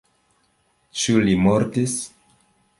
[1.03, 1.97] Ĉu li mortis?